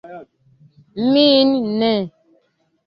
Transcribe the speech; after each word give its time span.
Min 1.11 1.49
ne. 1.79 1.93